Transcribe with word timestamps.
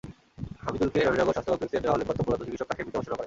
হামিদুলকে 0.63 0.99
রানীনগর 0.99 1.33
স্বাস্থ্য 1.35 1.51
কমপ্লেক্সে 1.51 1.81
নেওয়া 1.83 1.95
হলে 1.95 2.07
কর্তব্যরত 2.09 2.41
চিকিৎসক 2.45 2.67
তাঁকে 2.69 2.83
মৃত 2.85 2.93
ঘোষণা 2.99 3.11
করেন। 3.15 3.19